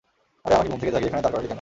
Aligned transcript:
আরে 0.43 0.53
আমাকে 0.55 0.69
ঘুম 0.71 0.79
থেকে 0.81 0.93
জাগিয়ে 0.95 1.09
এখানে 1.11 1.23
দাঁড় 1.25 1.33
করালি 1.33 1.45
কেন? 1.47 1.49